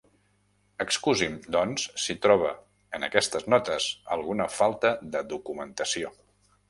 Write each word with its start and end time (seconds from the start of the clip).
Excusi'm, 0.83 1.35
doncs, 1.55 1.83
si 2.05 2.15
troba 2.23 2.53
en 2.99 3.05
aquestes 3.09 3.45
notes 3.55 3.91
alguna 4.17 4.49
falta 4.59 4.95
de 5.17 5.23
documentació». 5.35 6.13